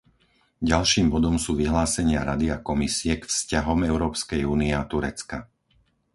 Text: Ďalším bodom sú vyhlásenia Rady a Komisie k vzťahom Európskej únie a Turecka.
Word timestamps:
Ďalším 0.71 1.07
bodom 1.15 1.35
sú 1.43 1.51
vyhlásenia 1.61 2.19
Rady 2.29 2.47
a 2.49 2.57
Komisie 2.69 3.13
k 3.21 3.29
vzťahom 3.31 3.79
Európskej 3.91 4.41
únie 4.53 4.73
a 4.73 4.81
Turecka. 4.91 5.37